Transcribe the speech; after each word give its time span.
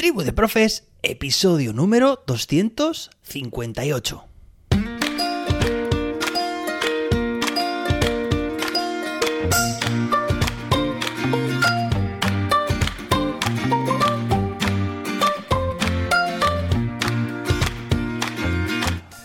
Tribu 0.00 0.22
de 0.22 0.32
Profes, 0.32 0.88
episodio 1.02 1.74
número 1.74 2.24
258. 2.26 4.24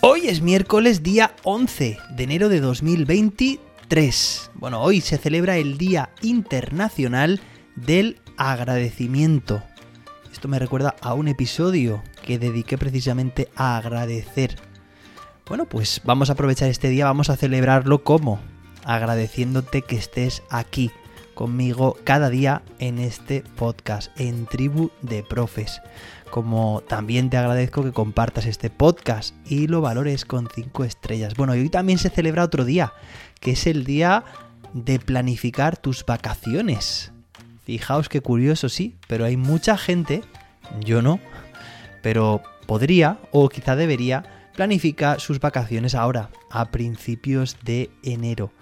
Hoy 0.02 0.28
es 0.28 0.42
miércoles 0.42 1.02
día 1.02 1.34
11 1.44 1.96
de 2.10 2.22
enero 2.22 2.50
de 2.50 2.60
2023. 2.60 4.50
Bueno, 4.52 4.82
hoy 4.82 5.00
se 5.00 5.16
celebra 5.16 5.56
el 5.56 5.78
Día 5.78 6.10
Internacional 6.20 7.40
del 7.76 8.20
Agradecimiento. 8.36 9.62
Me 10.46 10.60
recuerda 10.60 10.94
a 11.00 11.14
un 11.14 11.26
episodio 11.26 12.04
que 12.22 12.38
dediqué 12.38 12.78
precisamente 12.78 13.48
a 13.56 13.76
agradecer. 13.76 14.56
Bueno, 15.48 15.66
pues 15.66 16.00
vamos 16.04 16.30
a 16.30 16.34
aprovechar 16.34 16.68
este 16.68 16.88
día, 16.88 17.04
vamos 17.04 17.30
a 17.30 17.36
celebrarlo 17.36 18.04
como 18.04 18.38
agradeciéndote 18.84 19.82
que 19.82 19.96
estés 19.96 20.44
aquí 20.48 20.92
conmigo 21.34 21.96
cada 22.04 22.30
día 22.30 22.62
en 22.78 22.98
este 22.98 23.42
podcast, 23.56 24.10
en 24.20 24.46
Tribu 24.46 24.90
de 25.02 25.24
Profes. 25.24 25.80
Como 26.30 26.80
también 26.86 27.28
te 27.28 27.38
agradezco 27.38 27.82
que 27.82 27.92
compartas 27.92 28.46
este 28.46 28.70
podcast 28.70 29.34
y 29.50 29.66
lo 29.66 29.80
valores 29.80 30.24
con 30.24 30.48
5 30.54 30.84
estrellas. 30.84 31.34
Bueno, 31.34 31.56
y 31.56 31.60
hoy 31.60 31.70
también 31.70 31.98
se 31.98 32.10
celebra 32.10 32.44
otro 32.44 32.64
día, 32.64 32.92
que 33.40 33.52
es 33.52 33.66
el 33.66 33.84
día 33.84 34.24
de 34.72 35.00
planificar 35.00 35.76
tus 35.76 36.06
vacaciones. 36.06 37.10
Fijaos 37.64 38.08
qué 38.08 38.20
curioso, 38.20 38.68
sí, 38.68 38.94
pero 39.08 39.24
hay 39.24 39.36
mucha 39.36 39.76
gente, 39.76 40.22
yo 40.80 41.02
no, 41.02 41.20
pero 42.02 42.42
podría 42.66 43.18
o 43.32 43.48
quizá 43.48 43.76
debería 43.76 44.50
planificar 44.54 45.20
sus 45.20 45.38
vacaciones 45.38 45.94
ahora, 45.94 46.30
a 46.50 46.70
principios 46.70 47.58
de 47.62 47.90
enero. 48.02 48.52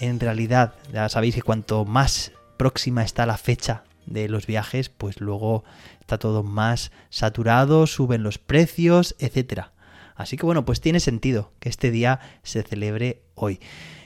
En 0.00 0.20
realidad, 0.20 0.74
ya 0.92 1.08
sabéis 1.08 1.34
que 1.34 1.42
cuanto 1.42 1.84
más 1.84 2.32
próxima 2.56 3.02
está 3.02 3.26
la 3.26 3.36
fecha 3.36 3.84
de 4.06 4.28
los 4.28 4.46
viajes, 4.46 4.88
pues 4.88 5.20
luego 5.20 5.64
está 6.00 6.18
todo 6.18 6.42
más 6.42 6.92
saturado, 7.10 7.86
suben 7.86 8.22
los 8.22 8.38
precios, 8.38 9.14
etc. 9.18 9.66
Así 10.14 10.36
que 10.36 10.46
bueno, 10.46 10.64
pues 10.64 10.80
tiene 10.80 11.00
sentido 11.00 11.52
que 11.60 11.68
este 11.68 11.90
día 11.90 12.20
se 12.42 12.62
celebre 12.62 13.22
hoy. 13.34 13.60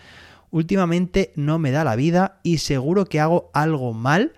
Últimamente 0.50 1.32
no 1.34 1.58
me 1.58 1.70
da 1.70 1.84
la 1.84 1.96
vida 1.96 2.40
y 2.42 2.58
seguro 2.58 3.06
que 3.06 3.20
hago 3.20 3.50
algo 3.54 3.94
mal 3.94 4.32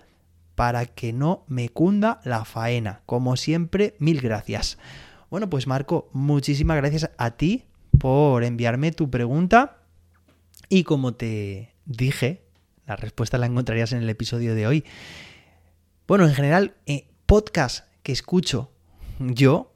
para 0.55 0.85
que 0.85 1.13
no 1.13 1.43
me 1.47 1.69
cunda 1.69 2.21
la 2.23 2.45
faena. 2.45 3.01
Como 3.05 3.35
siempre, 3.35 3.95
mil 3.99 4.21
gracias. 4.21 4.77
Bueno, 5.29 5.49
pues 5.49 5.67
Marco, 5.67 6.09
muchísimas 6.13 6.77
gracias 6.77 7.09
a 7.17 7.31
ti 7.31 7.65
por 8.01 8.43
enviarme 8.43 8.91
tu 8.91 9.11
pregunta. 9.11 9.77
Y 10.69 10.83
como 10.83 11.13
te 11.13 11.75
dije, 11.85 12.41
la 12.87 12.95
respuesta 12.95 13.37
la 13.37 13.45
encontrarías 13.45 13.93
en 13.93 13.99
el 13.99 14.09
episodio 14.09 14.55
de 14.55 14.65
hoy. 14.65 14.85
Bueno, 16.07 16.25
en 16.25 16.33
general, 16.33 16.73
eh, 16.87 17.09
podcast 17.27 17.85
que 18.01 18.11
escucho 18.11 18.71
yo, 19.19 19.75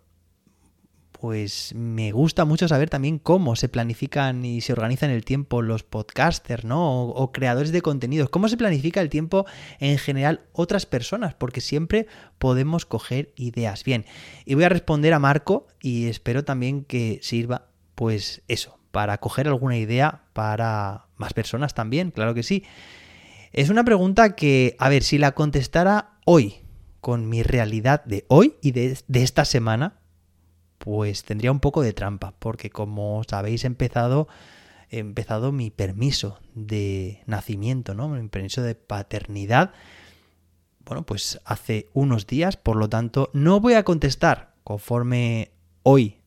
pues 1.11 1.75
me 1.75 2.11
gusta 2.11 2.45
mucho 2.45 2.67
saber 2.67 2.89
también 2.89 3.19
cómo 3.19 3.55
se 3.55 3.69
planifican 3.69 4.43
y 4.43 4.61
se 4.61 4.73
organizan 4.73 5.11
el 5.11 5.23
tiempo 5.23 5.61
los 5.61 5.83
podcasters, 5.83 6.65
¿no? 6.65 7.03
O, 7.03 7.09
o, 7.09 7.31
creadores 7.31 7.71
de 7.71 7.83
contenidos. 7.83 8.31
Cómo 8.31 8.49
se 8.49 8.57
planifica 8.57 9.01
el 9.01 9.09
tiempo 9.09 9.45
en 9.79 9.99
general 9.99 10.41
otras 10.51 10.87
personas, 10.87 11.35
porque 11.35 11.61
siempre 11.61 12.07
podemos 12.39 12.87
coger 12.87 13.33
ideas. 13.35 13.83
Bien, 13.83 14.03
y 14.45 14.55
voy 14.55 14.63
a 14.63 14.69
responder 14.69 15.13
a 15.13 15.19
Marco 15.19 15.67
y 15.79 16.07
espero 16.07 16.43
también 16.43 16.83
que 16.83 17.19
sirva, 17.21 17.67
pues 17.95 18.43
eso, 18.47 18.77
para 18.91 19.17
coger 19.17 19.47
alguna 19.47 19.77
idea 19.77 20.23
para 20.33 21.07
más 21.17 21.33
personas 21.33 21.73
también, 21.73 22.11
claro 22.11 22.33
que 22.33 22.43
sí. 22.43 22.63
Es 23.51 23.69
una 23.69 23.83
pregunta 23.83 24.35
que, 24.35 24.75
a 24.79 24.89
ver, 24.89 25.03
si 25.03 25.17
la 25.17 25.33
contestara 25.33 26.19
hoy, 26.25 26.55
con 26.99 27.29
mi 27.29 27.41
realidad 27.43 28.03
de 28.03 28.25
hoy 28.27 28.55
y 28.61 28.71
de, 28.71 28.97
de 29.07 29.23
esta 29.23 29.45
semana, 29.45 29.99
pues 30.77 31.23
tendría 31.23 31.51
un 31.51 31.59
poco 31.59 31.81
de 31.81 31.93
trampa, 31.93 32.33
porque 32.39 32.69
como 32.69 33.21
sabéis 33.27 33.63
he 33.63 33.67
empezado, 33.67 34.27
he 34.89 34.99
empezado 34.99 35.51
mi 35.51 35.71
permiso 35.71 36.39
de 36.53 37.23
nacimiento, 37.25 37.95
¿no? 37.95 38.09
Mi 38.09 38.27
permiso 38.27 38.61
de 38.61 38.75
paternidad. 38.75 39.71
Bueno, 40.83 41.05
pues 41.05 41.39
hace 41.45 41.89
unos 41.93 42.27
días, 42.27 42.57
por 42.57 42.75
lo 42.75 42.89
tanto, 42.89 43.29
no 43.33 43.59
voy 43.59 43.73
a 43.73 43.83
contestar 43.83 44.53
conforme 44.63 45.51
hoy 45.83 46.21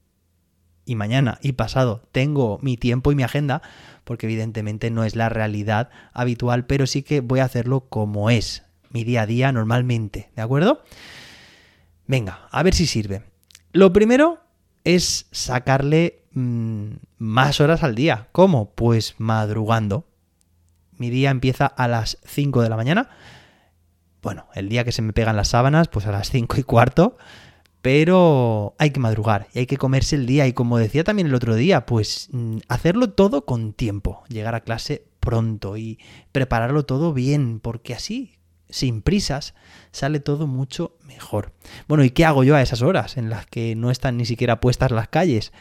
y 0.88 0.94
mañana 0.94 1.38
y 1.42 1.52
pasado 1.52 2.02
tengo 2.10 2.58
mi 2.62 2.76
tiempo 2.76 3.12
y 3.12 3.14
mi 3.14 3.22
agenda, 3.22 3.62
porque 4.04 4.26
evidentemente 4.26 4.90
no 4.90 5.04
es 5.04 5.14
la 5.14 5.28
realidad 5.28 5.90
habitual, 6.12 6.66
pero 6.66 6.86
sí 6.86 7.02
que 7.02 7.20
voy 7.20 7.40
a 7.40 7.44
hacerlo 7.44 7.86
como 7.88 8.30
es 8.30 8.64
mi 8.90 9.04
día 9.04 9.22
a 9.22 9.26
día 9.26 9.52
normalmente, 9.52 10.30
¿de 10.34 10.42
acuerdo? 10.42 10.82
Venga, 12.06 12.48
a 12.50 12.62
ver 12.62 12.74
si 12.74 12.86
sirve. 12.86 13.22
Lo 13.72 13.92
primero 13.92 14.40
es 14.84 15.26
sacarle 15.30 16.22
mmm, 16.32 16.92
más 17.18 17.60
horas 17.60 17.82
al 17.82 17.94
día. 17.94 18.28
¿Cómo? 18.32 18.70
Pues 18.74 19.14
madrugando. 19.18 20.06
Mi 20.96 21.10
día 21.10 21.30
empieza 21.30 21.66
a 21.66 21.86
las 21.86 22.18
5 22.24 22.62
de 22.62 22.70
la 22.70 22.76
mañana. 22.76 23.10
Bueno, 24.22 24.46
el 24.54 24.70
día 24.70 24.84
que 24.84 24.92
se 24.92 25.02
me 25.02 25.12
pegan 25.12 25.36
las 25.36 25.48
sábanas, 25.48 25.88
pues 25.88 26.06
a 26.06 26.12
las 26.12 26.30
5 26.30 26.56
y 26.58 26.62
cuarto. 26.62 27.18
Pero 27.88 28.74
hay 28.76 28.90
que 28.90 29.00
madrugar 29.00 29.48
y 29.54 29.60
hay 29.60 29.66
que 29.66 29.78
comerse 29.78 30.14
el 30.14 30.26
día. 30.26 30.46
Y 30.46 30.52
como 30.52 30.76
decía 30.76 31.04
también 31.04 31.28
el 31.28 31.34
otro 31.34 31.54
día, 31.54 31.86
pues 31.86 32.28
mmm, 32.32 32.58
hacerlo 32.68 33.12
todo 33.12 33.46
con 33.46 33.72
tiempo. 33.72 34.24
Llegar 34.28 34.54
a 34.54 34.60
clase 34.60 35.06
pronto 35.20 35.78
y 35.78 35.98
prepararlo 36.30 36.84
todo 36.84 37.14
bien. 37.14 37.60
Porque 37.60 37.94
así 37.94 38.36
sin 38.68 39.00
prisas, 39.00 39.54
sale 39.90 40.20
todo 40.20 40.46
mucho 40.46 40.98
mejor. 41.06 41.54
Bueno, 41.88 42.04
¿y 42.04 42.10
qué 42.10 42.26
hago 42.26 42.44
yo 42.44 42.56
a 42.56 42.60
esas 42.60 42.82
horas 42.82 43.16
en 43.16 43.30
las 43.30 43.46
que 43.46 43.74
no 43.74 43.90
están 43.90 44.18
ni 44.18 44.26
siquiera 44.26 44.60
puestas 44.60 44.90
las 44.90 45.08
calles? 45.08 45.54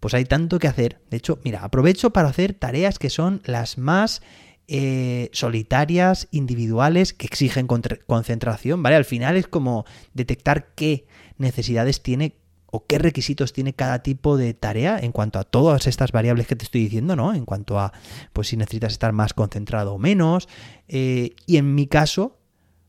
Pues 0.00 0.14
hay 0.14 0.24
tanto 0.24 0.58
que 0.58 0.66
hacer. 0.66 1.00
De 1.10 1.18
hecho, 1.18 1.38
mira, 1.44 1.62
aprovecho 1.62 2.10
para 2.10 2.26
hacer 2.26 2.54
tareas 2.54 2.98
que 2.98 3.08
son 3.08 3.40
las 3.44 3.78
más 3.78 4.20
eh, 4.66 5.30
solitarias, 5.32 6.26
individuales, 6.32 7.12
que 7.12 7.26
exigen 7.26 7.68
concentración, 7.68 8.82
¿vale? 8.82 8.96
Al 8.96 9.04
final 9.04 9.36
es 9.36 9.46
como 9.46 9.84
detectar 10.12 10.74
qué 10.74 11.06
necesidades 11.38 12.02
tiene 12.02 12.36
o 12.70 12.86
qué 12.86 12.98
requisitos 12.98 13.52
tiene 13.52 13.72
cada 13.72 14.02
tipo 14.02 14.36
de 14.36 14.52
tarea 14.52 14.98
en 14.98 15.12
cuanto 15.12 15.38
a 15.38 15.44
todas 15.44 15.86
estas 15.86 16.12
variables 16.12 16.46
que 16.46 16.56
te 16.56 16.64
estoy 16.64 16.82
diciendo, 16.82 17.16
¿no? 17.16 17.32
En 17.32 17.46
cuanto 17.46 17.78
a, 17.78 17.92
pues 18.32 18.48
si 18.48 18.56
necesitas 18.56 18.92
estar 18.92 19.12
más 19.12 19.32
concentrado 19.32 19.94
o 19.94 19.98
menos. 19.98 20.48
Eh, 20.86 21.34
y 21.46 21.56
en 21.56 21.74
mi 21.74 21.86
caso, 21.86 22.36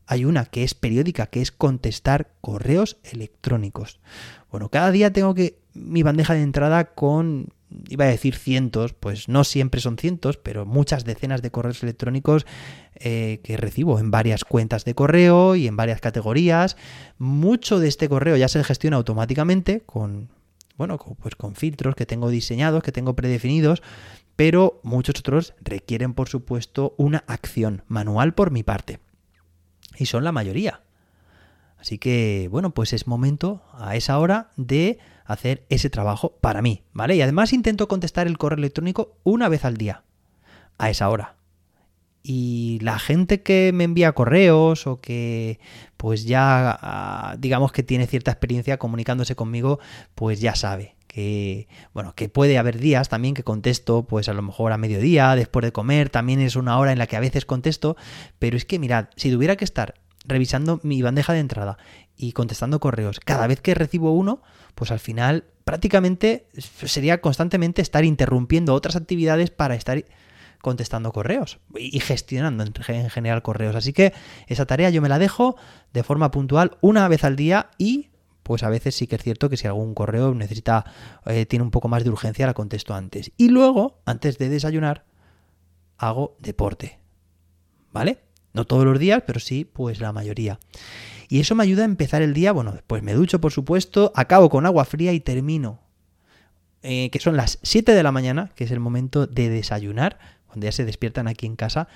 hay 0.06 0.24
una 0.24 0.44
que 0.44 0.64
es 0.64 0.74
periódica, 0.74 1.26
que 1.26 1.40
es 1.40 1.50
contestar 1.50 2.32
correos 2.40 2.98
electrónicos. 3.04 4.00
Bueno, 4.50 4.68
cada 4.68 4.90
día 4.90 5.12
tengo 5.12 5.34
que 5.34 5.60
mi 5.72 6.02
bandeja 6.02 6.34
de 6.34 6.42
entrada 6.42 6.94
con, 6.94 7.54
iba 7.88 8.04
a 8.04 8.08
decir 8.08 8.34
cientos, 8.34 8.92
pues 8.92 9.28
no 9.28 9.44
siempre 9.44 9.80
son 9.80 9.96
cientos, 9.96 10.36
pero 10.36 10.66
muchas 10.66 11.04
decenas 11.04 11.42
de 11.42 11.50
correos 11.50 11.82
electrónicos 11.82 12.46
eh, 12.94 13.40
que 13.44 13.56
recibo 13.56 13.98
en 13.98 14.10
varias 14.10 14.44
cuentas 14.44 14.84
de 14.84 14.94
correo 14.94 15.56
y 15.56 15.66
en 15.66 15.76
varias 15.76 16.00
categorías. 16.00 16.76
Mucho 17.18 17.78
de 17.78 17.88
este 17.88 18.08
correo 18.08 18.36
ya 18.36 18.48
se 18.48 18.62
gestiona 18.64 18.96
automáticamente 18.96 19.80
con, 19.80 20.30
bueno, 20.76 20.98
pues 20.98 21.36
con 21.36 21.54
filtros 21.54 21.94
que 21.94 22.06
tengo 22.06 22.30
diseñados, 22.30 22.82
que 22.82 22.92
tengo 22.92 23.14
predefinidos, 23.14 23.82
pero 24.36 24.80
muchos 24.82 25.18
otros 25.18 25.54
requieren, 25.60 26.14
por 26.14 26.28
supuesto, 26.28 26.94
una 26.96 27.24
acción 27.26 27.82
manual 27.88 28.34
por 28.34 28.50
mi 28.50 28.62
parte. 28.62 28.98
Y 29.98 30.06
son 30.06 30.24
la 30.24 30.32
mayoría. 30.32 30.80
Así 31.78 31.98
que, 31.98 32.48
bueno, 32.50 32.70
pues 32.72 32.92
es 32.92 33.06
momento 33.06 33.62
a 33.72 33.96
esa 33.96 34.18
hora 34.18 34.50
de 34.56 34.98
hacer 35.32 35.64
ese 35.68 35.90
trabajo 35.90 36.36
para 36.40 36.62
mí, 36.62 36.84
¿vale? 36.92 37.16
Y 37.16 37.22
además 37.22 37.52
intento 37.52 37.88
contestar 37.88 38.26
el 38.26 38.38
correo 38.38 38.58
electrónico 38.58 39.16
una 39.22 39.48
vez 39.48 39.64
al 39.64 39.76
día, 39.76 40.04
a 40.78 40.90
esa 40.90 41.08
hora. 41.08 41.36
Y 42.22 42.78
la 42.82 42.98
gente 42.98 43.42
que 43.42 43.70
me 43.72 43.84
envía 43.84 44.12
correos 44.12 44.86
o 44.86 45.00
que 45.00 45.58
pues 45.96 46.24
ya 46.24 46.78
ah, 46.80 47.36
digamos 47.38 47.72
que 47.72 47.82
tiene 47.82 48.06
cierta 48.06 48.30
experiencia 48.30 48.78
comunicándose 48.78 49.36
conmigo, 49.36 49.78
pues 50.14 50.40
ya 50.40 50.54
sabe 50.54 50.96
que 51.06 51.66
bueno, 51.92 52.14
que 52.14 52.28
puede 52.28 52.56
haber 52.58 52.78
días 52.78 53.08
también 53.08 53.34
que 53.34 53.42
contesto 53.42 54.04
pues 54.04 54.28
a 54.28 54.32
lo 54.32 54.42
mejor 54.42 54.72
a 54.72 54.78
mediodía, 54.78 55.34
después 55.34 55.64
de 55.64 55.72
comer, 55.72 56.10
también 56.10 56.40
es 56.40 56.56
una 56.56 56.78
hora 56.78 56.92
en 56.92 56.98
la 56.98 57.06
que 57.06 57.16
a 57.16 57.20
veces 57.20 57.46
contesto, 57.46 57.96
pero 58.38 58.56
es 58.56 58.64
que 58.64 58.78
mirad, 58.78 59.06
si 59.16 59.30
tuviera 59.30 59.56
que 59.56 59.64
estar 59.64 59.94
revisando 60.24 60.80
mi 60.82 61.02
bandeja 61.02 61.32
de 61.32 61.40
entrada 61.40 61.78
y 62.16 62.32
contestando 62.32 62.80
correos 62.80 63.20
cada 63.20 63.46
vez 63.46 63.60
que 63.60 63.74
recibo 63.74 64.12
uno, 64.12 64.42
pues 64.74 64.90
al 64.90 64.98
final 64.98 65.44
prácticamente 65.64 66.46
sería 66.56 67.20
constantemente 67.20 67.82
estar 67.82 68.04
interrumpiendo 68.04 68.74
otras 68.74 68.96
actividades 68.96 69.50
para 69.50 69.74
estar 69.74 70.04
contestando 70.60 71.12
correos 71.12 71.58
y 71.74 72.00
gestionando 72.00 72.64
en 72.64 73.10
general 73.10 73.42
correos. 73.42 73.76
Así 73.76 73.92
que 73.92 74.12
esa 74.46 74.66
tarea 74.66 74.90
yo 74.90 75.00
me 75.00 75.08
la 75.08 75.18
dejo 75.18 75.56
de 75.92 76.02
forma 76.02 76.30
puntual 76.30 76.76
una 76.80 77.08
vez 77.08 77.24
al 77.24 77.36
día 77.36 77.70
y 77.78 78.10
pues 78.42 78.62
a 78.62 78.68
veces 78.68 78.94
sí 78.94 79.06
que 79.06 79.16
es 79.16 79.22
cierto 79.22 79.48
que 79.48 79.56
si 79.56 79.66
algún 79.66 79.94
correo 79.94 80.34
necesita, 80.34 80.84
eh, 81.26 81.46
tiene 81.46 81.62
un 81.62 81.70
poco 81.70 81.88
más 81.88 82.02
de 82.04 82.10
urgencia, 82.10 82.46
la 82.46 82.54
contesto 82.54 82.94
antes. 82.94 83.30
Y 83.36 83.48
luego, 83.48 84.00
antes 84.06 84.38
de 84.38 84.48
desayunar, 84.48 85.04
hago 85.98 86.36
deporte. 86.40 86.98
¿Vale? 87.92 88.18
No 88.52 88.64
todos 88.64 88.84
los 88.84 88.98
días, 88.98 89.22
pero 89.26 89.40
sí, 89.40 89.64
pues 89.64 90.00
la 90.00 90.12
mayoría. 90.12 90.58
Y 91.28 91.40
eso 91.40 91.54
me 91.54 91.62
ayuda 91.62 91.82
a 91.82 91.86
empezar 91.86 92.22
el 92.22 92.34
día, 92.34 92.52
bueno, 92.52 92.74
pues 92.86 93.02
me 93.02 93.12
ducho 93.12 93.40
por 93.40 93.52
supuesto, 93.52 94.12
acabo 94.16 94.50
con 94.50 94.66
agua 94.66 94.84
fría 94.84 95.12
y 95.12 95.20
termino. 95.20 95.80
Eh, 96.82 97.10
que 97.10 97.20
son 97.20 97.36
las 97.36 97.58
7 97.62 97.92
de 97.92 98.02
la 98.02 98.10
mañana, 98.10 98.50
que 98.56 98.64
es 98.64 98.70
el 98.70 98.80
momento 98.80 99.26
de 99.26 99.50
desayunar, 99.50 100.18
cuando 100.46 100.64
ya 100.64 100.72
se 100.72 100.84
despiertan 100.84 101.28
aquí 101.28 101.46
en 101.46 101.54
casa, 101.54 101.88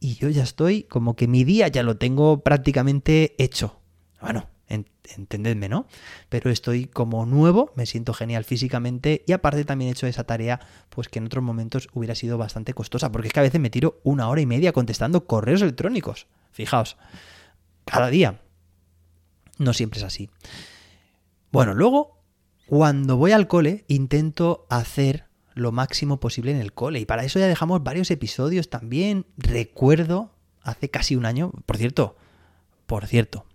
y 0.00 0.16
yo 0.16 0.28
ya 0.28 0.42
estoy 0.42 0.82
como 0.84 1.16
que 1.16 1.28
mi 1.28 1.44
día 1.44 1.68
ya 1.68 1.82
lo 1.82 1.96
tengo 1.96 2.40
prácticamente 2.40 3.34
hecho. 3.38 3.78
Bueno, 4.20 4.48
entendedme, 5.16 5.68
¿no? 5.68 5.86
Pero 6.28 6.50
estoy 6.50 6.86
como 6.86 7.26
nuevo, 7.26 7.72
me 7.76 7.86
siento 7.86 8.14
genial 8.14 8.44
físicamente 8.44 9.24
y 9.26 9.32
aparte 9.32 9.64
también 9.64 9.88
he 9.88 9.92
hecho 9.92 10.06
esa 10.06 10.24
tarea 10.24 10.60
pues 10.88 11.08
que 11.08 11.18
en 11.18 11.26
otros 11.26 11.44
momentos 11.44 11.88
hubiera 11.92 12.14
sido 12.14 12.38
bastante 12.38 12.74
costosa, 12.74 13.12
porque 13.12 13.28
es 13.28 13.34
que 13.34 13.40
a 13.40 13.44
veces 13.44 13.60
me 13.60 13.70
tiro 13.70 14.00
una 14.02 14.28
hora 14.28 14.40
y 14.40 14.46
media 14.46 14.72
contestando 14.72 15.26
correos 15.26 15.62
electrónicos. 15.62 16.26
Fijaos, 16.52 16.96
cada 17.84 18.08
día. 18.08 18.40
No 19.58 19.72
siempre 19.72 19.98
es 19.98 20.04
así. 20.04 20.30
Bueno, 21.52 21.74
luego, 21.74 22.18
cuando 22.66 23.16
voy 23.16 23.32
al 23.32 23.46
cole, 23.46 23.84
intento 23.88 24.66
hacer 24.68 25.26
lo 25.54 25.70
máximo 25.70 26.18
posible 26.18 26.50
en 26.50 26.58
el 26.58 26.72
cole. 26.72 27.00
Y 27.00 27.06
para 27.06 27.24
eso 27.24 27.38
ya 27.38 27.46
dejamos 27.46 27.82
varios 27.84 28.10
episodios 28.10 28.70
también. 28.70 29.26
Recuerdo, 29.36 30.34
hace 30.62 30.90
casi 30.90 31.14
un 31.14 31.26
año, 31.26 31.52
por 31.66 31.76
cierto, 31.76 32.16
por 32.86 33.06
cierto, 33.06 33.46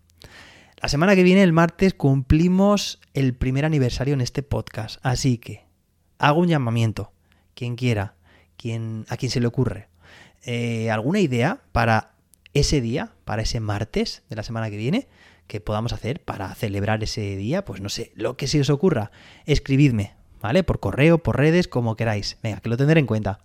la 0.81 0.89
semana 0.89 1.15
que 1.15 1.23
viene, 1.23 1.43
el 1.43 1.53
martes, 1.53 1.93
cumplimos 1.93 2.99
el 3.13 3.33
primer 3.33 3.65
aniversario 3.65 4.13
en 4.13 4.21
este 4.21 4.43
podcast. 4.43 4.99
Así 5.03 5.37
que 5.37 5.65
hago 6.17 6.39
un 6.39 6.47
llamamiento. 6.47 7.11
Quien 7.53 7.75
quiera, 7.75 8.15
quien, 8.55 9.05
a 9.09 9.17
quien 9.17 9.29
se 9.29 9.41
le 9.41 9.47
ocurre. 9.47 9.89
Eh, 10.43 10.89
¿Alguna 10.89 11.19
idea 11.19 11.61
para 11.73 12.13
ese 12.53 12.79
día, 12.79 13.11
para 13.25 13.41
ese 13.41 13.59
martes 13.59 14.23
de 14.29 14.35
la 14.37 14.43
semana 14.43 14.69
que 14.69 14.77
viene? 14.77 15.07
que 15.49 15.59
podamos 15.59 15.93
hacer 15.93 16.21
para 16.21 16.53
celebrar 16.53 17.03
ese 17.03 17.35
día, 17.35 17.65
pues 17.65 17.81
no 17.81 17.89
sé, 17.89 18.11
lo 18.13 18.37
que 18.37 18.45
se 18.45 18.61
os 18.61 18.69
ocurra, 18.69 19.09
escribidme, 19.47 20.13
¿vale? 20.41 20.63
Por 20.63 20.79
correo, 20.79 21.17
por 21.17 21.37
redes, 21.37 21.67
como 21.67 21.95
queráis. 21.95 22.37
Venga, 22.43 22.61
que 22.61 22.69
lo 22.69 22.77
tendré 22.77 22.99
en 22.99 23.07
cuenta. 23.07 23.39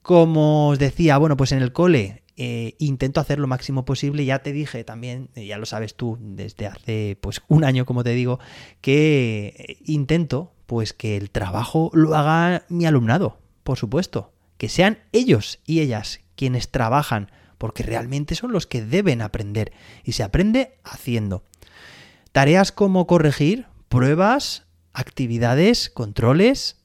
Como 0.00 0.68
os 0.68 0.78
decía, 0.78 1.18
bueno, 1.18 1.36
pues 1.36 1.50
en 1.50 1.60
el 1.60 1.72
cole 1.72 2.22
eh, 2.40 2.76
intento 2.78 3.20
hacer 3.20 3.40
lo 3.40 3.48
máximo 3.48 3.84
posible. 3.84 4.24
Ya 4.24 4.38
te 4.38 4.52
dije 4.52 4.84
también, 4.84 5.28
eh, 5.34 5.44
ya 5.46 5.58
lo 5.58 5.66
sabes 5.66 5.96
tú 5.96 6.16
desde 6.20 6.68
hace 6.68 7.18
pues 7.20 7.42
un 7.48 7.64
año, 7.64 7.84
como 7.84 8.04
te 8.04 8.10
digo, 8.10 8.38
que 8.80 9.54
eh, 9.58 9.78
intento 9.86 10.52
pues 10.66 10.92
que 10.92 11.16
el 11.16 11.30
trabajo 11.30 11.90
lo 11.94 12.14
haga 12.14 12.64
mi 12.68 12.86
alumnado, 12.86 13.40
por 13.64 13.76
supuesto. 13.76 14.32
Que 14.56 14.68
sean 14.68 15.00
ellos 15.10 15.58
y 15.66 15.80
ellas 15.80 16.20
quienes 16.36 16.70
trabajan, 16.70 17.32
porque 17.58 17.82
realmente 17.82 18.36
son 18.36 18.52
los 18.52 18.68
que 18.68 18.82
deben 18.84 19.20
aprender. 19.20 19.72
Y 20.04 20.12
se 20.12 20.22
aprende 20.22 20.78
haciendo. 20.84 21.42
Tareas 22.30 22.70
como 22.70 23.08
corregir, 23.08 23.66
pruebas, 23.88 24.66
actividades, 24.92 25.90
controles, 25.90 26.76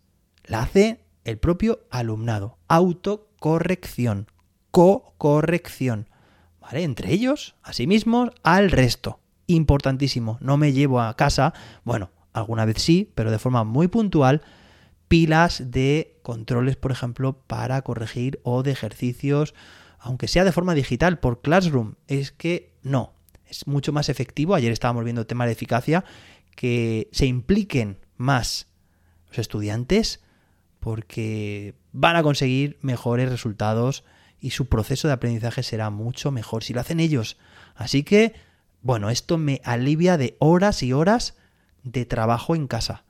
la 0.46 0.64
hace 0.64 1.04
el 1.26 1.38
propio 1.38 1.82
alumnado. 1.92 2.58
Autocorrección, 2.68 4.28
co-corrección. 4.74 6.10
¿Vale? 6.60 6.82
Entre 6.82 7.14
ellos, 7.14 7.56
a 7.62 7.74
sí 7.74 7.86
mismos, 7.86 8.32
al 8.42 8.72
resto. 8.72 9.20
Importantísimo. 9.46 10.40
No 10.42 10.58
me 10.58 10.74
llevo 10.74 11.00
a 11.00 11.16
casa, 11.16 11.54
bueno, 11.84 12.10
alguna 12.34 12.66
vez 12.66 12.82
sí, 12.82 13.12
pero 13.14 13.30
de 13.30 13.38
forma 13.38 13.64
muy 13.64 13.88
puntual, 13.88 14.42
pilas 15.08 15.70
de 15.70 16.18
controles, 16.24 16.76
por 16.76 16.92
ejemplo, 16.92 17.38
para 17.46 17.84
corregir 17.84 18.40
o 18.42 18.64
de 18.64 18.72
ejercicios, 18.72 19.54
aunque 20.00 20.28
sea 20.28 20.44
de 20.44 20.52
forma 20.52 20.74
digital 20.74 21.20
por 21.20 21.42
Classroom. 21.42 21.94
Es 22.08 22.32
que 22.32 22.74
no, 22.82 23.14
es 23.46 23.68
mucho 23.68 23.94
más 23.94 24.10
efectivo. 24.10 24.56
Ayer 24.56 24.72
estábamos 24.72 25.04
viendo 25.04 25.22
el 25.22 25.28
tema 25.28 25.46
de 25.46 25.52
eficacia, 25.52 26.04
que 26.56 27.10
se 27.12 27.28
impliquen 27.28 28.00
más 28.18 28.68
los 29.28 29.38
estudiantes 29.38 30.24
porque 30.80 31.76
van 31.92 32.16
a 32.16 32.24
conseguir 32.24 32.80
mejores 32.82 33.30
resultados 33.30 34.04
y 34.44 34.52
su 34.52 34.68
proceso 34.68 35.08
de 35.08 35.16
aprendizaje 35.16 35.64
será 35.64 35.90
mucho 35.90 36.30
mejor 36.30 36.64
si 36.64 36.74
lo 36.74 36.82
hacen 36.82 37.00
ellos. 37.00 37.38
Así 37.76 38.04
que, 38.04 38.34
bueno, 38.84 39.10
esto 39.10 39.40
me 39.40 39.62
alivia 39.64 40.18
de 40.18 40.36
horas 40.38 40.84
y 40.84 40.94
horas 40.94 41.36
de 41.84 42.06
trabajo 42.06 42.56
en 42.56 42.68
casa. 42.68 43.04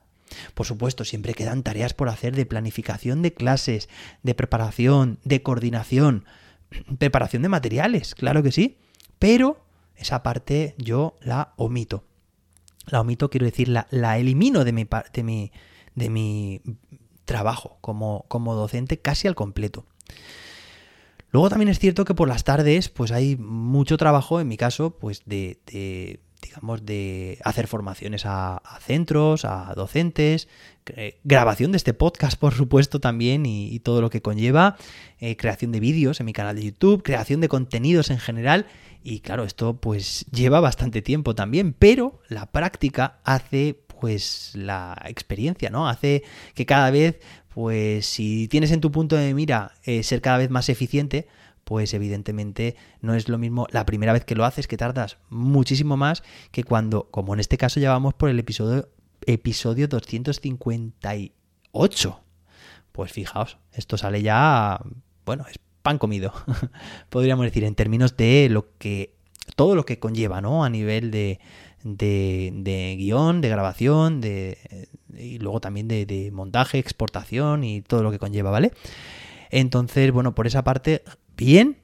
Por 0.53 0.65
supuesto, 0.65 1.03
siempre 1.03 1.33
quedan 1.33 1.63
tareas 1.63 1.93
por 1.93 2.07
hacer 2.07 2.35
de 2.35 2.45
planificación 2.45 3.21
de 3.21 3.33
clases, 3.33 3.89
de 4.23 4.33
preparación, 4.33 5.19
de 5.25 5.43
coordinación, 5.43 6.25
preparación 6.99 7.41
de 7.41 7.49
materiales, 7.49 8.15
claro 8.15 8.41
que 8.43 8.51
sí, 8.51 8.77
pero 9.19 9.65
esa 9.95 10.23
parte 10.23 10.75
yo 10.77 11.17
la 11.21 11.53
omito 11.57 12.05
la 12.85 13.01
omito, 13.01 13.29
quiero 13.29 13.45
decir, 13.45 13.69
la, 13.69 13.87
la 13.91 14.17
elimino 14.17 14.63
de 14.63 14.71
mi, 14.71 14.87
de 15.13 15.23
mi, 15.23 15.51
de 15.95 16.09
mi 16.09 16.61
trabajo 17.25 17.77
como, 17.81 18.25
como 18.27 18.55
docente 18.55 18.99
casi 18.99 19.27
al 19.27 19.35
completo. 19.35 19.85
Luego 21.33 21.49
también 21.49 21.69
es 21.69 21.79
cierto 21.79 22.05
que 22.05 22.13
por 22.13 22.27
las 22.27 22.43
tardes 22.43 22.89
pues 22.89 23.11
hay 23.11 23.35
mucho 23.35 23.97
trabajo, 23.97 24.39
en 24.39 24.47
mi 24.47 24.55
caso, 24.55 24.91
pues 24.91 25.23
de, 25.25 25.59
de 25.65 26.19
digamos, 26.43 26.85
de 26.85 27.39
hacer 27.43 27.65
formaciones 27.67 28.23
a, 28.25 28.61
centros, 28.81 29.43
a 29.43 29.73
docentes, 29.75 30.47
grabación 31.23 31.71
de 31.71 31.77
este 31.77 31.95
podcast, 31.95 32.37
por 32.39 32.53
supuesto, 32.53 32.99
también, 32.99 33.45
y, 33.47 33.79
todo 33.79 33.99
lo 34.01 34.11
que 34.11 34.21
conlleva, 34.21 34.77
eh, 35.19 35.35
creación 35.35 35.71
de 35.71 35.79
vídeos 35.79 36.19
en 36.19 36.27
mi 36.27 36.33
canal 36.33 36.55
de 36.55 36.65
YouTube, 36.65 37.01
creación 37.01 37.41
de 37.41 37.49
contenidos 37.49 38.11
en 38.11 38.19
general, 38.19 38.67
y 39.03 39.19
claro, 39.19 39.43
esto 39.43 39.75
pues 39.77 40.25
lleva 40.31 40.59
bastante 40.59 41.01
tiempo 41.01 41.33
también, 41.35 41.73
pero 41.73 42.21
la 42.29 42.51
práctica 42.51 43.19
hace 43.23 43.83
pues 44.03 44.51
la 44.53 45.01
experiencia, 45.05 45.69
¿no? 45.69 45.87
Hace 45.87 46.23
que 46.55 46.65
cada 46.65 46.91
vez, 46.91 47.19
pues 47.53 48.07
si 48.07 48.47
tienes 48.47 48.71
en 48.71 48.81
tu 48.81 48.91
punto 48.91 49.15
de 49.15 49.35
mira 49.35 49.73
eh, 49.83 50.01
ser 50.03 50.21
cada 50.21 50.39
vez 50.39 50.49
más 50.49 50.69
eficiente, 50.69 51.27
pues 51.63 51.93
evidentemente 51.93 52.75
no 53.01 53.13
es 53.13 53.29
lo 53.29 53.37
mismo 53.37 53.67
la 53.69 53.85
primera 53.85 54.11
vez 54.11 54.25
que 54.25 54.33
lo 54.35 54.45
haces, 54.45 54.67
que 54.67 54.77
tardas 54.77 55.19
muchísimo 55.29 55.95
más 55.95 56.23
que 56.51 56.63
cuando, 56.63 57.11
como 57.11 57.35
en 57.35 57.39
este 57.39 57.57
caso 57.57 57.79
ya 57.79 57.91
vamos 57.91 58.15
por 58.15 58.29
el 58.29 58.39
episodio, 58.39 58.89
episodio 59.25 59.87
258. 59.87 62.19
Pues 62.91 63.11
fijaos, 63.11 63.59
esto 63.71 63.97
sale 63.97 64.23
ya, 64.23 64.79
bueno, 65.25 65.45
es 65.49 65.57
pan 65.83 65.99
comido, 65.99 66.33
podríamos 67.09 67.45
decir, 67.45 67.63
en 67.65 67.75
términos 67.75 68.17
de 68.17 68.49
lo 68.49 68.75
que, 68.77 69.13
todo 69.55 69.75
lo 69.75 69.85
que 69.85 69.99
conlleva, 69.99 70.41
¿no? 70.41 70.63
A 70.63 70.69
nivel 70.69 71.11
de, 71.11 71.39
de, 71.83 72.95
guion, 72.97 73.41
de 73.41 73.49
grabación, 73.49 74.21
de, 74.21 74.89
y 75.17 75.39
luego 75.39 75.59
también 75.59 75.87
de, 75.87 76.05
de 76.05 76.31
montaje, 76.31 76.79
exportación 76.79 77.63
y 77.63 77.81
todo 77.81 78.03
lo 78.03 78.11
que 78.11 78.19
conlleva, 78.19 78.51
¿vale? 78.51 78.71
Entonces, 79.49 80.11
bueno, 80.11 80.33
por 80.33 80.47
esa 80.47 80.63
parte, 80.63 81.03
bien, 81.37 81.77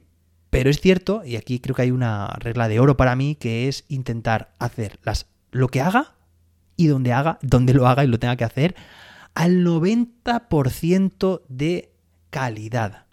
pero 0.50 0.70
es 0.70 0.80
cierto, 0.80 1.22
y 1.24 1.36
aquí 1.36 1.60
creo 1.60 1.76
que 1.76 1.82
hay 1.82 1.90
una 1.90 2.28
regla 2.40 2.68
de 2.68 2.80
oro 2.80 2.96
para 2.96 3.14
mí, 3.14 3.36
que 3.36 3.68
es 3.68 3.84
intentar 3.88 4.54
hacer 4.58 4.98
las, 5.04 5.26
lo 5.52 5.68
que 5.68 5.80
haga 5.80 6.14
y 6.76 6.88
donde 6.88 7.12
haga, 7.12 7.38
donde 7.42 7.74
lo 7.74 7.86
haga 7.86 8.04
y 8.04 8.08
lo 8.08 8.18
tenga 8.18 8.36
que 8.36 8.44
hacer 8.44 8.74
al 9.34 9.64
90% 9.64 11.42
de 11.48 11.92
calidad. 12.30 13.06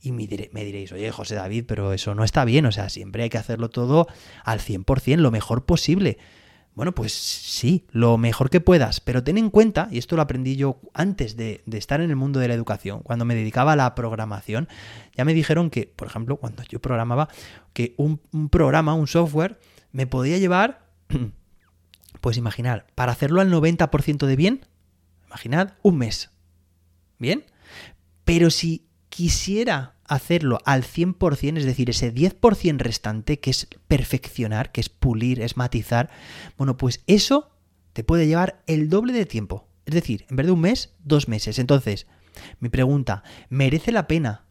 Y 0.00 0.12
me, 0.12 0.26
diréis, 0.26 0.92
oye, 0.92 1.10
José 1.10 1.34
David, 1.34 1.64
pero 1.66 1.92
eso 1.92 2.14
no 2.14 2.22
está 2.22 2.44
bien, 2.44 2.66
o 2.66 2.72
sea, 2.72 2.88
siempre 2.88 3.24
hay 3.24 3.30
que 3.30 3.38
hacerlo 3.38 3.70
todo 3.70 4.06
al 4.44 4.60
100%, 4.60 5.16
lo 5.16 5.30
mejor 5.30 5.64
posible. 5.64 6.18
Bueno, 6.74 6.94
pues 6.94 7.12
sí, 7.12 7.86
lo 7.90 8.18
mejor 8.18 8.50
que 8.50 8.60
puedas, 8.60 9.00
pero 9.00 9.24
ten 9.24 9.38
en 9.38 9.48
cuenta, 9.48 9.88
y 9.90 9.96
esto 9.96 10.14
lo 10.14 10.22
aprendí 10.22 10.56
yo 10.56 10.78
antes 10.92 11.36
de, 11.36 11.62
estar 11.72 12.02
en 12.02 12.10
el 12.10 12.16
mundo 12.16 12.38
de 12.38 12.48
la 12.48 12.54
educación, 12.54 13.00
cuando 13.00 13.24
me 13.24 13.34
dedicaba 13.34 13.72
a 13.72 13.76
la 13.76 13.94
programación, 13.94 14.68
ya 15.16 15.24
me 15.24 15.32
dijeron 15.32 15.70
que, 15.70 15.86
por 15.86 16.06
ejemplo, 16.06 16.36
cuando 16.36 16.62
yo 16.64 16.80
programaba, 16.80 17.28
que 17.72 17.94
un, 17.96 18.20
un 18.30 18.50
programa, 18.50 18.94
un 18.94 19.06
software, 19.06 19.58
me 19.92 20.06
podía 20.06 20.36
llevar, 20.36 20.86
pues 22.20 22.36
imaginar, 22.36 22.86
para 22.94 23.12
hacerlo 23.12 23.40
al 23.40 23.50
90% 23.50 24.26
de 24.26 24.36
bien, 24.36 24.66
imaginad, 25.26 25.74
un 25.82 25.98
mes. 25.98 26.30
¿Bien? 27.18 27.44
Pero 28.24 28.50
si 28.50 28.85
quisiera 29.16 29.94
hacerlo 30.04 30.58
al 30.66 30.82
100%, 30.82 31.56
es 31.56 31.64
decir, 31.64 31.88
ese 31.88 32.14
10% 32.14 32.78
restante, 32.80 33.40
que 33.40 33.48
es 33.48 33.66
perfeccionar, 33.88 34.72
que 34.72 34.82
es 34.82 34.90
pulir, 34.90 35.40
es 35.40 35.56
matizar, 35.56 36.10
bueno, 36.58 36.76
pues 36.76 37.02
eso 37.06 37.50
te 37.94 38.04
puede 38.04 38.26
llevar 38.26 38.62
el 38.66 38.90
doble 38.90 39.14
de 39.14 39.24
tiempo. 39.24 39.68
Es 39.86 39.94
decir, 39.94 40.26
en 40.28 40.36
vez 40.36 40.44
de 40.44 40.52
un 40.52 40.60
mes, 40.60 40.92
dos 41.02 41.28
meses. 41.28 41.58
Entonces, 41.58 42.06
mi 42.60 42.68
pregunta, 42.68 43.22
¿merece 43.48 43.90
la 43.90 44.06
pena 44.06 44.44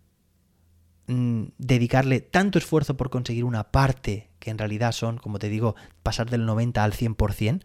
mm, 1.05 1.43
dedicarle 1.59 2.21
tanto 2.21 2.57
esfuerzo 2.57 2.97
por 2.97 3.11
conseguir 3.11 3.43
una 3.43 3.65
parte 3.65 4.31
que 4.39 4.49
en 4.49 4.57
realidad 4.57 4.93
son, 4.93 5.19
como 5.19 5.37
te 5.37 5.49
digo, 5.49 5.75
pasar 6.01 6.27
del 6.27 6.47
90 6.47 6.83
al 6.83 6.93
100%? 6.93 7.61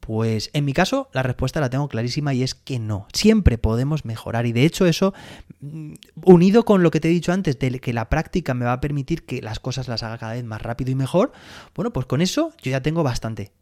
Pues 0.00 0.50
en 0.52 0.64
mi 0.64 0.72
caso 0.72 1.08
la 1.12 1.22
respuesta 1.22 1.60
la 1.60 1.70
tengo 1.70 1.88
clarísima 1.88 2.32
y 2.32 2.42
es 2.42 2.54
que 2.54 2.78
no. 2.78 3.08
Siempre 3.12 3.58
podemos 3.58 4.04
mejorar 4.04 4.46
y 4.46 4.52
de 4.52 4.64
hecho 4.64 4.86
eso, 4.86 5.14
mm, 5.60 5.94
unido 6.22 6.64
con 6.64 6.82
lo 6.82 6.90
que 6.90 7.00
te 7.00 7.08
he 7.08 7.10
dicho 7.10 7.32
antes, 7.32 7.58
de 7.58 7.80
que 7.80 7.92
la 7.92 8.08
práctica 8.08 8.54
me 8.54 8.64
va 8.64 8.74
a 8.74 8.80
permitir 8.80 9.24
que 9.24 9.42
las 9.42 9.58
cosas 9.58 9.88
las 9.88 10.02
haga 10.02 10.18
cada 10.18 10.34
vez 10.34 10.44
más 10.44 10.62
rápido 10.62 10.90
y 10.90 10.94
mejor, 10.94 11.32
bueno, 11.74 11.92
pues 11.92 12.06
con 12.06 12.20
eso 12.20 12.52
yo 12.62 12.70
ya 12.70 12.82
tengo 12.82 13.02
bastante. 13.02 13.52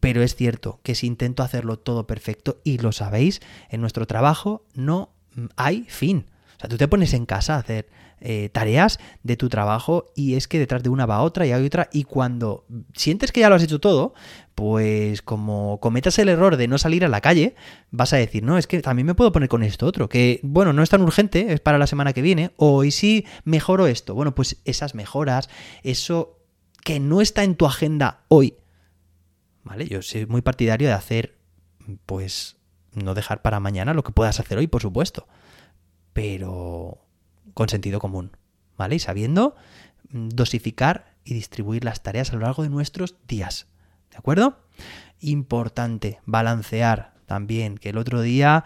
Pero 0.00 0.22
es 0.22 0.36
cierto 0.36 0.80
que 0.82 0.94
si 0.94 1.06
intento 1.06 1.42
hacerlo 1.42 1.78
todo 1.78 2.06
perfecto, 2.06 2.60
y 2.62 2.78
lo 2.78 2.92
sabéis, 2.92 3.40
en 3.70 3.80
nuestro 3.80 4.06
trabajo 4.06 4.66
no 4.74 5.10
hay 5.56 5.84
fin. 5.88 6.26
O 6.56 6.60
sea, 6.60 6.68
tú 6.68 6.76
te 6.76 6.88
pones 6.88 7.12
en 7.14 7.26
casa 7.26 7.54
a 7.54 7.58
hacer 7.58 7.88
eh, 8.26 8.48
tareas 8.48 9.00
de 9.22 9.36
tu 9.36 9.48
trabajo 9.48 10.10
y 10.14 10.34
es 10.36 10.48
que 10.48 10.58
detrás 10.58 10.82
de 10.82 10.88
una 10.88 11.04
va 11.04 11.20
otra 11.20 11.46
y 11.46 11.52
hay 11.52 11.66
otra 11.66 11.90
y 11.92 12.04
cuando 12.04 12.64
sientes 12.94 13.32
que 13.32 13.40
ya 13.40 13.50
lo 13.50 13.56
has 13.56 13.62
hecho 13.62 13.80
todo, 13.80 14.14
pues 14.54 15.20
como 15.20 15.78
cometas 15.80 16.18
el 16.18 16.30
error 16.30 16.56
de 16.56 16.66
no 16.66 16.78
salir 16.78 17.04
a 17.04 17.08
la 17.08 17.20
calle, 17.20 17.54
vas 17.90 18.12
a 18.12 18.16
decir, 18.16 18.42
no, 18.42 18.56
es 18.56 18.66
que 18.66 18.80
también 18.80 19.04
me 19.04 19.14
puedo 19.14 19.30
poner 19.30 19.48
con 19.50 19.62
esto 19.62 19.84
otro, 19.84 20.08
que 20.08 20.40
bueno, 20.42 20.72
no 20.72 20.82
es 20.82 20.88
tan 20.88 21.02
urgente, 21.02 21.52
es 21.52 21.60
para 21.60 21.76
la 21.76 21.86
semana 21.86 22.12
que 22.14 22.22
viene, 22.22 22.52
o 22.56 22.84
y 22.84 22.92
si 22.92 23.26
mejoro 23.44 23.86
esto, 23.88 24.14
bueno, 24.14 24.34
pues 24.34 24.56
esas 24.64 24.94
mejoras, 24.94 25.50
eso 25.82 26.38
que 26.82 27.00
no 27.00 27.20
está 27.20 27.44
en 27.44 27.56
tu 27.56 27.66
agenda 27.66 28.24
hoy, 28.28 28.54
¿vale? 29.64 29.86
Yo 29.86 30.00
soy 30.02 30.24
muy 30.24 30.40
partidario 30.40 30.88
de 30.88 30.94
hacer, 30.94 31.36
pues, 32.06 32.56
no 32.94 33.14
dejar 33.14 33.42
para 33.42 33.60
mañana 33.60 33.92
lo 33.92 34.04
que 34.04 34.12
puedas 34.12 34.40
hacer 34.40 34.56
hoy, 34.56 34.66
por 34.66 34.80
supuesto 34.80 35.26
pero 36.14 37.04
con 37.52 37.68
sentido 37.68 38.00
común, 38.00 38.36
¿vale? 38.78 38.94
Y 38.94 38.98
sabiendo 38.98 39.54
mm, 40.08 40.30
dosificar 40.30 41.12
y 41.24 41.34
distribuir 41.34 41.84
las 41.84 42.02
tareas 42.02 42.32
a 42.32 42.36
lo 42.36 42.42
largo 42.42 42.62
de 42.62 42.70
nuestros 42.70 43.16
días, 43.28 43.66
¿de 44.10 44.16
acuerdo? 44.16 44.64
Importante, 45.20 46.20
balancear 46.24 47.12
también, 47.26 47.76
que 47.76 47.90
el 47.90 47.98
otro 47.98 48.22
día, 48.22 48.64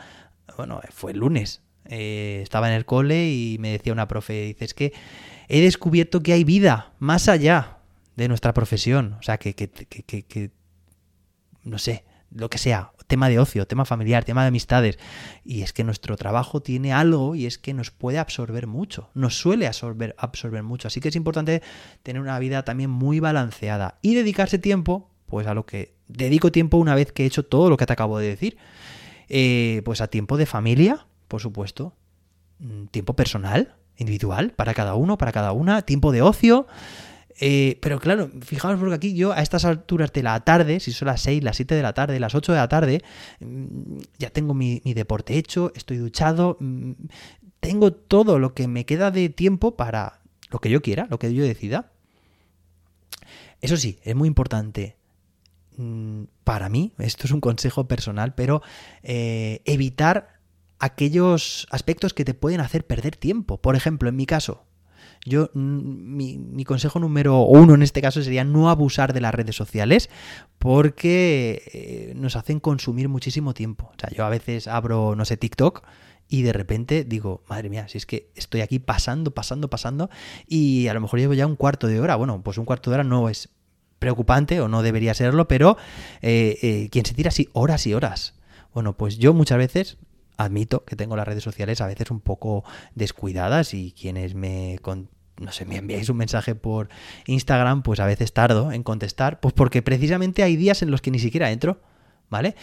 bueno, 0.56 0.80
fue 0.90 1.12
el 1.12 1.18
lunes, 1.18 1.62
eh, 1.86 2.40
estaba 2.42 2.68
en 2.68 2.74
el 2.74 2.84
cole 2.84 3.30
y 3.30 3.56
me 3.58 3.70
decía 3.70 3.92
una 3.92 4.08
profe, 4.08 4.44
dice, 4.44 4.64
es 4.66 4.74
que 4.74 4.92
he 5.48 5.60
descubierto 5.60 6.22
que 6.22 6.34
hay 6.34 6.44
vida 6.44 6.92
más 6.98 7.28
allá 7.28 7.78
de 8.16 8.28
nuestra 8.28 8.52
profesión, 8.52 9.16
o 9.18 9.22
sea, 9.22 9.38
que, 9.38 9.54
que, 9.54 9.70
que, 9.70 10.22
que 10.22 10.50
no 11.62 11.78
sé, 11.78 12.04
lo 12.30 12.50
que 12.50 12.58
sea, 12.58 12.92
tema 13.06 13.28
de 13.28 13.38
ocio, 13.38 13.66
tema 13.66 13.84
familiar, 13.84 14.24
tema 14.24 14.42
de 14.42 14.48
amistades. 14.48 14.98
Y 15.44 15.62
es 15.62 15.72
que 15.72 15.84
nuestro 15.84 16.16
trabajo 16.16 16.60
tiene 16.60 16.92
algo 16.92 17.34
y 17.34 17.46
es 17.46 17.58
que 17.58 17.74
nos 17.74 17.90
puede 17.90 18.18
absorber 18.18 18.66
mucho, 18.66 19.10
nos 19.14 19.38
suele 19.38 19.66
absorber, 19.66 20.14
absorber 20.18 20.62
mucho. 20.62 20.88
Así 20.88 21.00
que 21.00 21.08
es 21.08 21.16
importante 21.16 21.62
tener 22.02 22.20
una 22.20 22.38
vida 22.38 22.64
también 22.64 22.90
muy 22.90 23.20
balanceada 23.20 23.98
y 24.02 24.14
dedicarse 24.14 24.58
tiempo, 24.58 25.10
pues 25.26 25.46
a 25.46 25.54
lo 25.54 25.66
que 25.66 25.94
dedico 26.06 26.52
tiempo 26.52 26.76
una 26.76 26.94
vez 26.94 27.12
que 27.12 27.24
he 27.24 27.26
hecho 27.26 27.44
todo 27.44 27.70
lo 27.70 27.76
que 27.76 27.86
te 27.86 27.92
acabo 27.92 28.18
de 28.18 28.28
decir. 28.28 28.56
Eh, 29.28 29.82
pues 29.84 30.00
a 30.00 30.08
tiempo 30.08 30.36
de 30.36 30.46
familia, 30.46 31.06
por 31.28 31.40
supuesto, 31.40 31.94
mm, 32.60 32.86
tiempo 32.86 33.14
personal, 33.14 33.74
individual, 33.96 34.52
para 34.52 34.74
cada 34.74 34.94
uno, 34.94 35.18
para 35.18 35.32
cada 35.32 35.52
una, 35.52 35.82
tiempo 35.82 36.12
de 36.12 36.22
ocio, 36.22 36.66
eh, 37.40 37.78
pero 37.80 38.00
claro, 38.00 38.30
fijaos 38.42 38.78
porque 38.78 38.94
aquí 38.94 39.14
yo 39.14 39.32
a 39.32 39.40
estas 39.40 39.64
alturas 39.64 40.12
de 40.12 40.22
la 40.22 40.40
tarde, 40.40 40.80
si 40.80 40.90
son 40.92 41.06
las 41.06 41.20
6, 41.22 41.44
las 41.44 41.56
7 41.56 41.74
de 41.74 41.82
la 41.82 41.92
tarde, 41.92 42.18
las 42.18 42.34
8 42.34 42.52
de 42.52 42.58
la 42.58 42.68
tarde, 42.68 43.02
mm, 43.40 43.98
ya 44.18 44.30
tengo 44.30 44.54
mi, 44.54 44.80
deporte 44.80 45.38
hecho, 45.38 45.72
estoy 45.76 45.98
duchado, 45.98 46.56
mm, 46.58 46.92
tengo 47.60 47.92
todo 47.92 48.38
lo 48.38 48.54
que 48.54 48.66
me 48.66 48.84
queda 48.86 49.10
de 49.10 49.28
tiempo 49.28 49.76
para 49.76 50.20
lo 50.50 50.58
que 50.58 50.70
yo 50.70 50.82
quiera, 50.82 51.06
lo 51.10 51.18
que 51.18 51.32
yo 51.32 51.44
decida. 51.44 51.92
Eso 53.60 53.76
sí, 53.76 53.98
es 54.02 54.16
muy 54.16 54.28
importante 54.28 54.96
mm, 55.76 56.24
para 56.42 56.68
mí, 56.68 56.92
esto 56.98 57.26
es 57.26 57.30
un 57.32 57.40
consejo 57.40 57.86
personal, 57.86 58.34
pero 58.34 58.62
eh, 59.02 59.62
evitar 59.64 60.40
aquellos 60.80 61.66
aspectos 61.70 62.14
que 62.14 62.24
te 62.24 62.34
pueden 62.34 62.60
hacer 62.60 62.86
perder 62.86 63.16
tiempo. 63.16 63.60
Por 63.60 63.76
ejemplo, 63.76 64.08
en 64.08 64.16
mi 64.16 64.26
caso, 64.26 64.67
yo, 65.24 65.50
mm, 65.54 66.16
mi, 66.54 66.64
consejo 66.64 66.98
número 66.98 67.40
uno 67.42 67.74
en 67.74 67.82
este 67.82 68.02
caso 68.02 68.22
sería 68.22 68.44
no 68.44 68.70
abusar 68.70 69.12
de 69.12 69.20
las 69.20 69.34
redes 69.34 69.56
sociales 69.56 70.10
porque 70.58 71.62
eh, 71.72 72.12
nos 72.16 72.36
hacen 72.36 72.60
consumir 72.60 73.08
muchísimo 73.08 73.54
tiempo. 73.54 73.90
O 73.94 73.98
sea, 73.98 74.10
yo 74.10 74.24
a 74.24 74.28
veces 74.28 74.68
abro, 74.68 75.14
no 75.16 75.24
sé, 75.24 75.36
TikTok 75.36 75.82
y 76.28 76.42
de 76.42 76.52
repente 76.52 77.04
digo, 77.04 77.42
madre 77.48 77.70
mía, 77.70 77.88
si 77.88 77.98
es 77.98 78.06
que 78.06 78.30
estoy 78.34 78.60
aquí 78.60 78.78
pasando, 78.78 79.30
pasando, 79.30 79.68
pasando 79.70 80.10
y 80.46 80.88
a 80.88 80.94
lo 80.94 81.00
mejor 81.00 81.20
llevo 81.20 81.34
ya 81.34 81.46
un 81.46 81.56
cuarto 81.56 81.86
de 81.86 82.00
hora. 82.00 82.16
Bueno, 82.16 82.42
pues 82.42 82.58
un 82.58 82.64
cuarto 82.64 82.90
de 82.90 82.94
hora 82.94 83.04
no 83.04 83.28
es 83.28 83.48
preocupante 83.98 84.60
o 84.60 84.68
no 84.68 84.82
debería 84.82 85.14
serlo, 85.14 85.48
pero 85.48 85.76
eh, 86.22 86.58
eh, 86.62 86.88
quien 86.90 87.04
se 87.04 87.14
tira 87.14 87.28
así 87.28 87.48
horas 87.52 87.86
y 87.86 87.94
horas. 87.94 88.34
Bueno, 88.74 88.96
pues 88.96 89.18
yo 89.18 89.34
muchas 89.34 89.58
veces 89.58 89.96
admito 90.38 90.84
que 90.84 90.96
tengo 90.96 91.16
las 91.16 91.28
redes 91.28 91.44
sociales 91.44 91.82
a 91.82 91.86
veces 91.86 92.10
un 92.10 92.20
poco 92.20 92.64
descuidadas 92.94 93.74
y 93.74 93.92
quienes 93.92 94.34
me 94.34 94.78
no 95.40 95.52
sé, 95.52 95.64
me 95.66 95.76
enviáis 95.76 96.08
un 96.08 96.16
mensaje 96.16 96.54
por 96.54 96.88
Instagram, 97.26 97.82
pues 97.82 98.00
a 98.00 98.06
veces 98.06 98.32
tardo 98.32 98.72
en 98.72 98.82
contestar, 98.82 99.40
pues 99.40 99.54
porque 99.54 99.82
precisamente 99.82 100.42
hay 100.42 100.56
días 100.56 100.82
en 100.82 100.90
los 100.90 101.00
que 101.00 101.10
ni 101.10 101.18
siquiera 101.18 101.52
entro, 101.52 101.80
¿vale? 102.28 102.56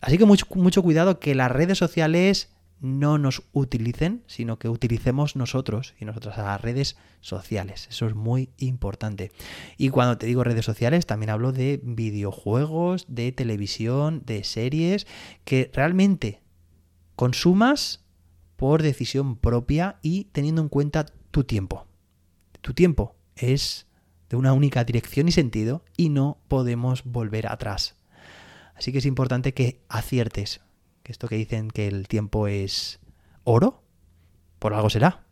Así 0.00 0.18
que 0.18 0.26
mucho, 0.26 0.46
mucho 0.54 0.82
cuidado 0.82 1.20
que 1.20 1.34
las 1.34 1.50
redes 1.50 1.78
sociales 1.78 2.50
no 2.80 3.18
nos 3.18 3.42
utilicen, 3.52 4.22
sino 4.26 4.58
que 4.58 4.68
utilicemos 4.68 5.36
nosotros 5.36 5.94
y 5.98 6.04
nosotras 6.04 6.38
a 6.38 6.44
las 6.44 6.60
redes 6.60 6.96
sociales. 7.20 7.88
Eso 7.90 8.06
es 8.06 8.14
muy 8.14 8.50
importante. 8.58 9.32
Y 9.76 9.88
cuando 9.88 10.16
te 10.18 10.26
digo 10.26 10.44
redes 10.44 10.64
sociales, 10.64 11.06
también 11.06 11.30
hablo 11.30 11.52
de 11.52 11.80
videojuegos, 11.82 13.06
de 13.08 13.32
televisión, 13.32 14.22
de 14.24 14.44
series, 14.44 15.06
que 15.44 15.70
realmente 15.74 16.40
consumas 17.18 18.04
por 18.54 18.80
decisión 18.80 19.34
propia 19.34 19.98
y 20.02 20.26
teniendo 20.26 20.62
en 20.62 20.68
cuenta 20.68 21.04
tu 21.32 21.42
tiempo. 21.42 21.88
Tu 22.60 22.74
tiempo 22.74 23.16
es 23.34 23.88
de 24.30 24.36
una 24.36 24.52
única 24.52 24.84
dirección 24.84 25.26
y 25.26 25.32
sentido 25.32 25.84
y 25.96 26.10
no 26.10 26.38
podemos 26.46 27.02
volver 27.02 27.48
atrás. 27.48 27.96
Así 28.76 28.92
que 28.92 28.98
es 28.98 29.04
importante 29.04 29.52
que 29.52 29.80
aciertes, 29.88 30.60
esto 31.02 31.26
que 31.26 31.34
dicen 31.34 31.72
que 31.72 31.88
el 31.88 32.06
tiempo 32.06 32.46
es 32.46 33.00
oro, 33.42 33.82
por 34.60 34.72
algo 34.72 34.88
será. 34.88 35.24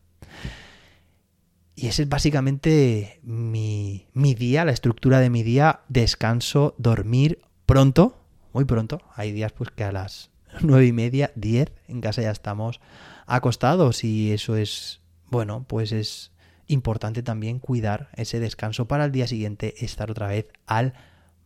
Y 1.76 1.86
ese 1.86 2.02
es 2.02 2.08
básicamente 2.08 3.20
mi, 3.22 4.08
mi 4.12 4.34
día, 4.34 4.64
la 4.64 4.72
estructura 4.72 5.20
de 5.20 5.30
mi 5.30 5.44
día, 5.44 5.82
descanso, 5.88 6.74
dormir 6.78 7.42
pronto, 7.64 8.18
muy 8.52 8.64
pronto. 8.64 9.02
Hay 9.14 9.30
días 9.30 9.52
pues 9.52 9.70
que 9.70 9.84
a 9.84 9.92
las 9.92 10.30
nueve 10.62 10.86
y 10.86 10.92
media, 10.92 11.32
diez, 11.34 11.72
en 11.88 12.00
casa 12.00 12.22
ya 12.22 12.30
estamos 12.30 12.80
acostados 13.26 14.04
y 14.04 14.32
eso 14.32 14.56
es, 14.56 15.00
bueno, 15.28 15.64
pues 15.66 15.92
es 15.92 16.32
importante 16.66 17.22
también 17.22 17.58
cuidar 17.58 18.08
ese 18.16 18.40
descanso 18.40 18.86
para 18.86 19.04
el 19.04 19.12
día 19.12 19.26
siguiente 19.26 19.84
estar 19.84 20.10
otra 20.10 20.28
vez 20.28 20.46
al 20.66 20.94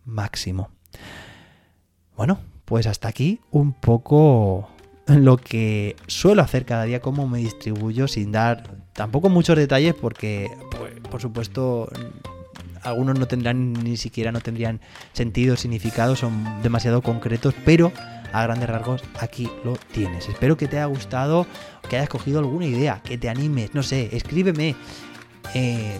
máximo. 0.04 0.70
Bueno, 2.16 2.38
pues 2.64 2.86
hasta 2.86 3.08
aquí 3.08 3.40
un 3.50 3.72
poco 3.72 4.70
lo 5.06 5.36
que 5.36 5.96
suelo 6.06 6.42
hacer 6.42 6.64
cada 6.64 6.84
día, 6.84 7.00
cómo 7.00 7.26
me 7.26 7.38
distribuyo 7.38 8.08
sin 8.08 8.32
dar 8.32 8.76
tampoco 8.92 9.28
muchos 9.28 9.56
detalles 9.56 9.94
porque, 9.94 10.48
pues, 10.78 10.94
por 11.10 11.20
supuesto, 11.20 11.88
algunos 12.82 13.18
no 13.18 13.26
tendrán 13.26 13.72
ni 13.72 13.96
siquiera 13.96 14.32
no 14.32 14.40
tendrían 14.40 14.80
sentido, 15.12 15.56
significado, 15.56 16.16
son 16.16 16.62
demasiado 16.62 17.02
concretos, 17.02 17.54
pero 17.64 17.92
a 18.32 18.42
grandes 18.44 18.68
rasgos 18.68 19.02
aquí 19.18 19.50
lo 19.64 19.74
tienes. 19.92 20.28
Espero 20.28 20.56
que 20.56 20.68
te 20.68 20.76
haya 20.76 20.86
gustado, 20.86 21.46
que 21.88 21.96
hayas 21.96 22.08
cogido 22.08 22.38
alguna 22.38 22.66
idea, 22.66 23.00
que 23.02 23.18
te 23.18 23.28
animes, 23.28 23.74
no 23.74 23.82
sé, 23.82 24.08
escríbeme 24.12 24.76
eh, 25.54 25.98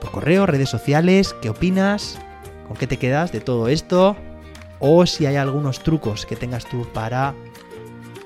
por 0.00 0.10
correo, 0.10 0.46
redes 0.46 0.68
sociales, 0.68 1.34
qué 1.40 1.50
opinas, 1.50 2.18
con 2.66 2.76
qué 2.76 2.86
te 2.86 2.96
quedas 2.96 3.32
de 3.32 3.40
todo 3.40 3.68
esto, 3.68 4.16
o 4.78 5.06
si 5.06 5.26
hay 5.26 5.36
algunos 5.36 5.80
trucos 5.80 6.26
que 6.26 6.36
tengas 6.36 6.66
tú 6.66 6.86
para 6.92 7.34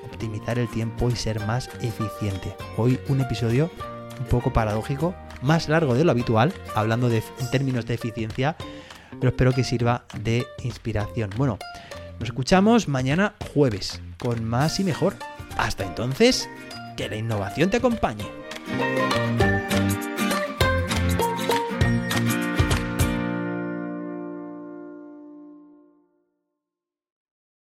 optimizar 0.03 0.57
el 0.57 0.69
tiempo 0.69 1.09
y 1.09 1.15
ser 1.15 1.45
más 1.45 1.69
eficiente. 1.81 2.55
Hoy 2.77 2.99
un 3.09 3.21
episodio 3.21 3.69
un 4.19 4.25
poco 4.27 4.53
paradójico, 4.53 5.13
más 5.45 5.69
largo 5.69 5.93
de 5.95 6.03
lo 6.03 6.11
habitual, 6.11 6.53
hablando 6.73 7.09
en 7.09 7.21
términos 7.51 7.85
de 7.85 7.93
eficiencia, 7.93 8.57
pero 9.19 9.29
espero 9.29 9.53
que 9.53 9.63
sirva 9.63 10.05
de 10.19 10.45
inspiración. 10.63 11.29
Bueno, 11.37 11.57
nos 12.19 12.29
escuchamos 12.29 12.87
mañana 12.87 13.35
jueves 13.53 14.01
con 14.17 14.43
más 14.43 14.79
y 14.79 14.83
mejor. 14.83 15.15
Hasta 15.57 15.85
entonces, 15.85 16.49
que 16.97 17.07
la 17.07 17.15
innovación 17.15 17.69
te 17.69 17.77
acompañe. 17.77 18.25